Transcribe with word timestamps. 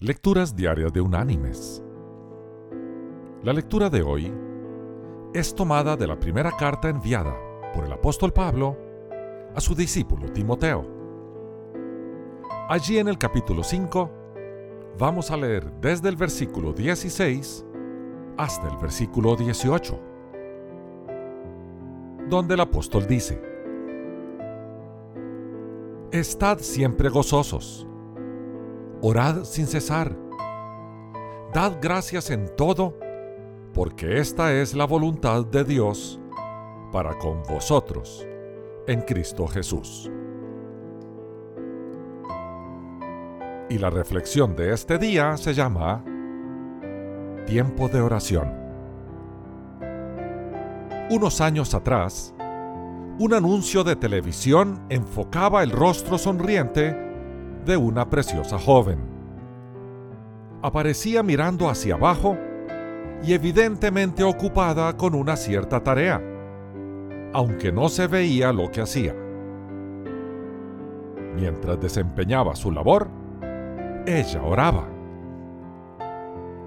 Lecturas 0.00 0.54
Diarias 0.54 0.92
de 0.92 1.00
Unánimes. 1.00 1.82
La 3.42 3.52
lectura 3.52 3.90
de 3.90 4.00
hoy 4.00 4.32
es 5.34 5.52
tomada 5.52 5.96
de 5.96 6.06
la 6.06 6.16
primera 6.20 6.52
carta 6.52 6.88
enviada 6.88 7.36
por 7.74 7.84
el 7.84 7.92
apóstol 7.92 8.32
Pablo 8.32 8.76
a 9.56 9.60
su 9.60 9.74
discípulo 9.74 10.30
Timoteo. 10.30 10.86
Allí 12.68 12.98
en 12.98 13.08
el 13.08 13.18
capítulo 13.18 13.64
5 13.64 14.10
vamos 15.00 15.32
a 15.32 15.36
leer 15.36 15.68
desde 15.80 16.08
el 16.08 16.14
versículo 16.14 16.72
16 16.72 17.66
hasta 18.36 18.68
el 18.68 18.76
versículo 18.76 19.34
18, 19.34 20.00
donde 22.28 22.54
el 22.54 22.60
apóstol 22.60 23.04
dice, 23.08 23.42
Estad 26.12 26.60
siempre 26.60 27.08
gozosos 27.08 27.88
orad 29.00 29.44
sin 29.44 29.66
cesar. 29.66 30.16
Dad 31.52 31.78
gracias 31.80 32.30
en 32.30 32.54
todo, 32.56 32.98
porque 33.72 34.18
esta 34.18 34.52
es 34.52 34.74
la 34.74 34.84
voluntad 34.84 35.46
de 35.46 35.64
Dios 35.64 36.20
para 36.92 37.16
con 37.18 37.42
vosotros, 37.44 38.26
en 38.86 39.00
Cristo 39.02 39.46
Jesús. 39.46 40.10
Y 43.70 43.78
la 43.78 43.90
reflexión 43.90 44.56
de 44.56 44.72
este 44.72 44.98
día 44.98 45.36
se 45.36 45.54
llama 45.54 46.02
Tiempo 47.46 47.88
de 47.88 48.00
oración. 48.00 48.52
Unos 51.10 51.40
años 51.40 51.74
atrás, 51.74 52.34
un 53.18 53.34
anuncio 53.34 53.84
de 53.84 53.96
televisión 53.96 54.80
enfocaba 54.90 55.62
el 55.62 55.70
rostro 55.70 56.18
sonriente 56.18 57.07
de 57.68 57.76
una 57.76 58.08
preciosa 58.08 58.58
joven. 58.58 58.98
Aparecía 60.62 61.22
mirando 61.22 61.68
hacia 61.68 61.96
abajo 61.96 62.36
y 63.22 63.34
evidentemente 63.34 64.24
ocupada 64.24 64.96
con 64.96 65.14
una 65.14 65.36
cierta 65.36 65.84
tarea, 65.84 66.20
aunque 67.34 67.70
no 67.70 67.90
se 67.90 68.06
veía 68.06 68.54
lo 68.54 68.70
que 68.70 68.80
hacía. 68.80 69.14
Mientras 71.36 71.78
desempeñaba 71.78 72.56
su 72.56 72.72
labor, 72.72 73.08
ella 74.06 74.42
oraba. 74.42 74.88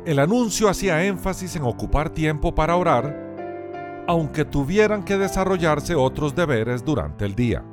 El 0.06 0.20
anuncio 0.20 0.70
hacía 0.70 1.04
énfasis 1.04 1.56
en 1.56 1.64
ocupar 1.64 2.12
tiempo 2.12 2.54
para 2.54 2.76
orar, 2.76 4.06
aunque 4.08 4.46
tuvieran 4.46 5.04
que 5.04 5.18
desarrollarse 5.18 5.96
otros 5.96 6.36
deberes 6.36 6.86
durante 6.86 7.26
el 7.26 7.34
día. 7.34 7.64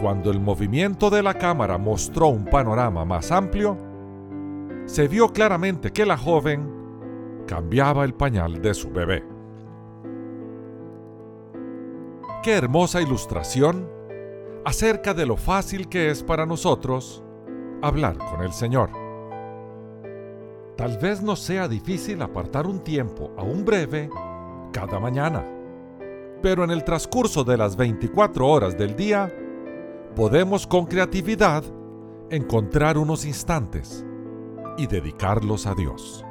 Cuando 0.00 0.30
el 0.30 0.40
movimiento 0.40 1.08
de 1.08 1.22
la 1.22 1.34
cámara 1.34 1.78
mostró 1.78 2.28
un 2.28 2.44
panorama 2.44 3.04
más 3.04 3.32
amplio, 3.32 3.78
se 4.84 5.08
vio 5.08 5.32
claramente 5.32 5.90
que 5.90 6.04
la 6.04 6.18
joven 6.18 6.70
cambiaba 7.46 8.04
el 8.04 8.12
pañal 8.12 8.60
de 8.60 8.74
su 8.74 8.90
bebé. 8.90 9.24
Qué 12.42 12.52
hermosa 12.52 13.00
ilustración 13.00 13.88
acerca 14.64 15.14
de 15.14 15.24
lo 15.24 15.36
fácil 15.36 15.88
que 15.88 16.10
es 16.10 16.22
para 16.22 16.44
nosotros 16.44 17.24
hablar 17.82 18.18
con 18.18 18.42
el 18.42 18.52
Señor. 18.52 18.90
Tal 20.76 20.98
vez 20.98 21.22
no 21.22 21.36
sea 21.36 21.68
difícil 21.68 22.20
apartar 22.20 22.66
un 22.66 22.80
tiempo, 22.80 23.32
aún 23.38 23.64
breve, 23.64 24.10
cada 24.72 25.00
mañana, 25.00 25.42
pero 26.42 26.64
en 26.64 26.70
el 26.70 26.84
transcurso 26.84 27.44
de 27.44 27.56
las 27.56 27.76
24 27.76 28.46
horas 28.46 28.76
del 28.76 28.94
día, 28.94 29.32
podemos 30.16 30.66
con 30.66 30.86
creatividad 30.86 31.62
encontrar 32.30 32.96
unos 32.96 33.26
instantes 33.26 34.04
y 34.78 34.86
dedicarlos 34.86 35.66
a 35.66 35.74
Dios. 35.74 36.24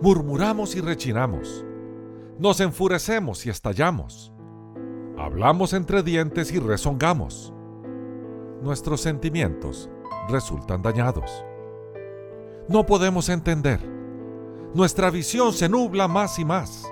Murmuramos 0.00 0.76
y 0.76 0.80
rechinamos, 0.80 1.66
nos 2.38 2.60
enfurecemos 2.60 3.44
y 3.44 3.50
estallamos, 3.50 4.32
hablamos 5.18 5.72
entre 5.72 6.04
dientes 6.04 6.52
y 6.52 6.60
rezongamos. 6.60 7.52
Nuestros 8.62 9.00
sentimientos 9.00 9.90
resultan 10.28 10.82
dañados. 10.82 11.44
No 12.68 12.86
podemos 12.86 13.28
entender. 13.28 13.80
Nuestra 14.74 15.10
visión 15.10 15.52
se 15.52 15.68
nubla 15.68 16.06
más 16.06 16.38
y 16.38 16.44
más. 16.44 16.88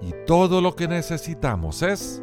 Y 0.00 0.12
todo 0.26 0.60
lo 0.60 0.76
que 0.76 0.86
necesitamos 0.86 1.82
es 1.82 2.22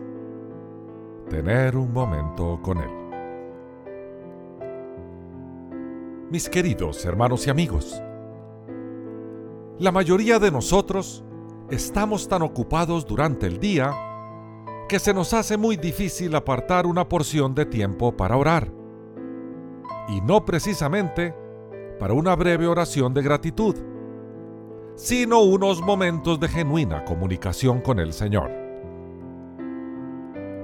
tener 1.30 1.78
un 1.78 1.94
momento 1.94 2.60
con 2.62 2.80
Él. 2.80 2.90
Mis 6.30 6.50
queridos 6.50 7.06
hermanos 7.06 7.48
y 7.48 7.50
amigos, 7.50 8.02
la 9.78 9.92
mayoría 9.92 10.40
de 10.40 10.52
nosotros 10.52 11.24
estamos 11.70 12.28
tan 12.28 12.42
ocupados 12.42 13.06
durante 13.06 13.48
el 13.48 13.60
día 13.60 13.96
que 14.90 15.00
se 15.00 15.14
nos 15.14 15.34
hace 15.34 15.56
muy 15.56 15.78
difícil 15.78 16.36
apartar 16.36 16.88
una 16.88 17.08
porción 17.08 17.54
de 17.54 17.66
tiempo 17.66 18.18
para 18.18 18.36
orar. 18.36 18.72
Y 20.10 20.22
no 20.22 20.44
precisamente 20.44 21.36
para 22.00 22.14
una 22.14 22.36
breve 22.36 22.66
oración 22.66 23.14
de 23.14 23.22
gratitud, 23.22 23.76
sino 24.96 25.42
unos 25.42 25.82
momentos 25.82 26.40
de 26.40 26.48
genuina 26.48 27.06
comunicación 27.06 27.82
con 27.82 28.00
el 28.00 28.14
Señor. 28.14 28.59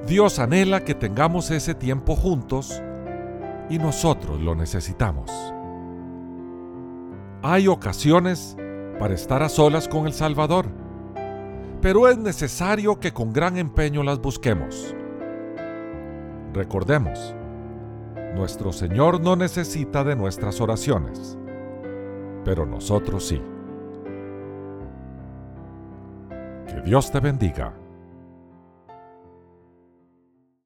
Dios 0.08 0.38
anhela 0.38 0.84
que 0.84 0.94
tengamos 0.94 1.50
ese 1.50 1.74
tiempo 1.74 2.16
juntos 2.16 2.80
y 3.72 3.80
nosotros 3.80 4.40
lo 4.40 4.54
necesitamos. 4.54 5.32
Hay 7.42 7.68
ocasiones 7.68 8.56
para 9.00 9.16
estar 9.16 9.42
a 9.42 9.50
solas 9.50 9.88
con 9.88 10.06
el 10.06 10.14
Salvador, 10.14 10.68
pero 11.82 12.08
es 12.08 12.20
necesario 12.20 13.00
que 13.00 13.14
con 13.14 13.34
gran 13.34 13.58
empeño 13.58 14.04
las 14.04 14.20
busquemos. 14.20 14.96
Recordemos, 16.54 17.36
nuestro 18.36 18.72
Señor 18.74 19.22
no 19.22 19.36
necesita 19.36 20.04
de 20.04 20.16
nuestras 20.16 20.62
oraciones, 20.62 21.36
pero 22.44 22.68
nosotros 22.68 23.28
sí. 23.28 23.42
Que 26.68 26.82
Dios 26.82 27.12
te 27.12 27.20
bendiga 27.20 27.74